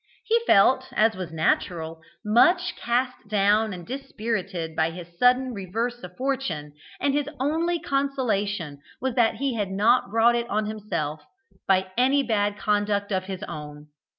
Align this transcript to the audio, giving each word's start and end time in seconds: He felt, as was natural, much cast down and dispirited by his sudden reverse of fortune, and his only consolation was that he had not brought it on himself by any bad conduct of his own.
He 0.25 0.39
felt, 0.47 0.87
as 0.93 1.13
was 1.15 1.31
natural, 1.31 2.01
much 2.25 2.75
cast 2.75 3.27
down 3.27 3.71
and 3.71 3.85
dispirited 3.85 4.75
by 4.75 4.89
his 4.89 5.15
sudden 5.19 5.53
reverse 5.53 6.01
of 6.01 6.17
fortune, 6.17 6.73
and 6.99 7.13
his 7.13 7.29
only 7.39 7.79
consolation 7.79 8.79
was 8.99 9.13
that 9.13 9.35
he 9.35 9.53
had 9.53 9.69
not 9.69 10.09
brought 10.09 10.33
it 10.33 10.49
on 10.49 10.65
himself 10.65 11.21
by 11.67 11.85
any 11.99 12.23
bad 12.23 12.57
conduct 12.57 13.11
of 13.11 13.25
his 13.25 13.43
own. 13.43 13.89